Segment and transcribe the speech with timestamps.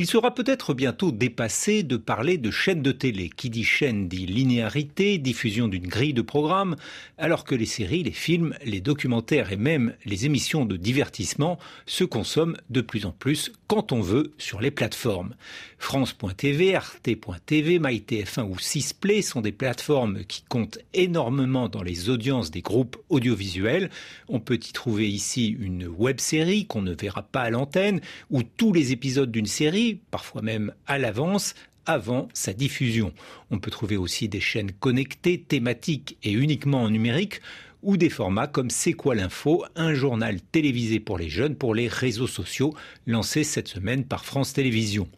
[0.00, 3.28] Il sera peut-être bientôt dépassé de parler de chaîne de télé.
[3.28, 6.76] Qui dit chaîne dit linéarité, diffusion d'une grille de programmes,
[7.18, 12.04] alors que les séries, les films, les documentaires et même les émissions de divertissement se
[12.04, 15.34] consomment de plus en plus quand on veut sur les plateformes.
[15.78, 22.62] France.tv, Arte.tv, MyTF1 ou Sisplay sont des plateformes qui comptent énormément dans les audiences des
[22.62, 23.90] groupes audiovisuels.
[24.28, 28.42] On peut y trouver ici une web série qu'on ne verra pas à l'antenne ou
[28.44, 31.54] tous les épisodes d'une série, parfois même à l'avance,
[31.86, 33.14] avant sa diffusion.
[33.50, 37.40] On peut trouver aussi des chaînes connectées, thématiques et uniquement en numérique
[37.82, 41.88] ou des formats comme C'est quoi l'info, un journal télévisé pour les jeunes pour les
[41.88, 42.74] réseaux sociaux
[43.06, 45.08] lancé cette semaine par France Télévisions.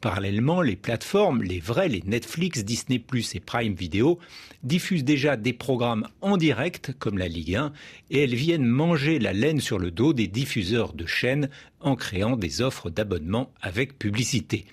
[0.00, 3.04] Parallèlement, les plateformes, les vrais, les Netflix, Disney⁇
[3.36, 4.18] et Prime Video,
[4.62, 7.72] diffusent déjà des programmes en direct, comme la Ligue 1,
[8.10, 11.50] et elles viennent manger la laine sur le dos des diffuseurs de chaînes
[11.80, 14.64] en créant des offres d'abonnement avec publicité.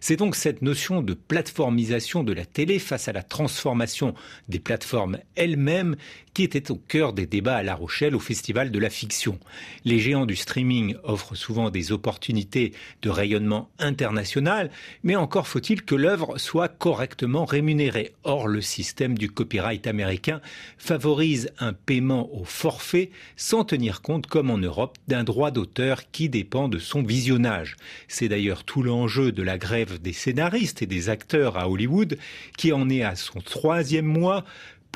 [0.00, 4.14] C'est donc cette notion de plateformisation de la télé face à la transformation
[4.48, 5.96] des plateformes elles-mêmes
[6.32, 9.38] qui était au cœur des débats à La Rochelle au Festival de la fiction.
[9.84, 12.72] Les géants du streaming offrent souvent des opportunités
[13.02, 14.70] de rayonnement international,
[15.02, 18.14] mais encore faut-il que l'œuvre soit correctement rémunérée.
[18.24, 20.40] Or, le système du copyright américain
[20.78, 26.30] favorise un paiement au forfait sans tenir compte, comme en Europe, d'un droit d'auteur qui
[26.30, 27.76] dépend de son visionnage.
[28.08, 32.16] C'est d'ailleurs tout l'enjeu de la grève des scénaristes et des acteurs à Hollywood,
[32.56, 34.44] qui en est à son troisième mois,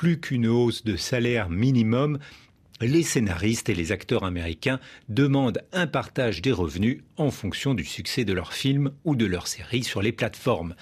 [0.01, 2.19] plus qu'une hausse de salaire minimum
[2.81, 8.25] les scénaristes et les acteurs américains demandent un partage des revenus en fonction du succès
[8.25, 10.75] de leur film ou de leur série sur les plateformes.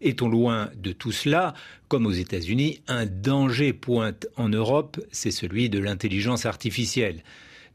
[0.00, 1.54] Est-on loin de tout cela?
[1.86, 7.22] Comme aux États-Unis, un danger pointe en Europe, c'est celui de l'intelligence artificielle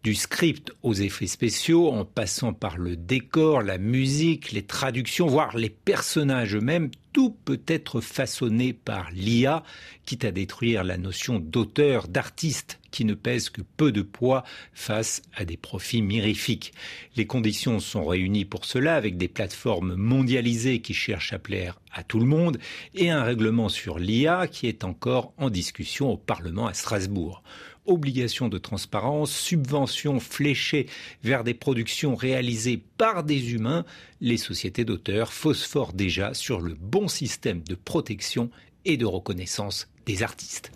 [0.04, 5.56] du script aux effets spéciaux, en passant par le décor, la musique, les traductions, voire
[5.58, 6.90] les personnages eux-mêmes,
[7.20, 9.66] tout peut être façonné par l'IA,
[10.06, 15.22] quitte à détruire la notion d'auteur, d'artiste, qui ne pèse que peu de poids face
[15.34, 16.74] à des profits mirifiques.
[17.18, 22.04] Les conditions sont réunies pour cela avec des plateformes mondialisées qui cherchent à plaire à
[22.04, 22.58] tout le monde
[22.96, 27.44] et un règlement sur l'IA qui est encore en discussion au Parlement à Strasbourg
[27.90, 30.88] obligation de transparence, subventions fléchées
[31.24, 33.86] vers des productions réalisées par des humains,
[34.22, 36.76] les sociétés d'auteurs phosphorent déjà sur le
[37.10, 38.50] système de protection
[38.86, 40.72] et de reconnaissance des artistes.